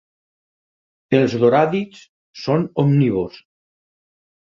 Els 1.19 1.35
doràdids 1.45 2.01
són 2.47 2.69
omnívors. 2.89 3.43